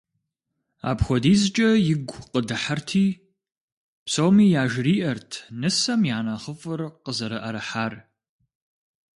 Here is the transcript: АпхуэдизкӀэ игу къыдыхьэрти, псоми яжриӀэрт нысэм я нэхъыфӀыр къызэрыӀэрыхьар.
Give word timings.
АпхуэдизкӀэ 0.89 1.69
игу 1.91 2.17
къыдыхьэрти, 2.31 3.05
псоми 4.05 4.45
яжриӀэрт 4.63 5.31
нысэм 5.59 6.01
я 6.17 6.19
нэхъыфӀыр 6.25 6.81
къызэрыӀэрыхьар. 7.03 7.93